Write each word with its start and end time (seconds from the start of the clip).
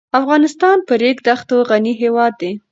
افغانستان 0.19 0.77
په 0.87 0.93
ریګ 1.01 1.17
دښتو 1.27 1.55
غني 1.69 1.93
هېواد 2.01 2.33
دی. 2.41 2.51